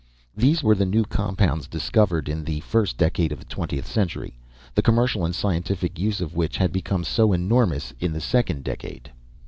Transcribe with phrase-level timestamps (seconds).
[0.35, 4.35] These were the new compounds, discovered in the first decade of the twentieth century,
[4.73, 9.11] the commercial and scientific use of which had become so enormous in the second decade.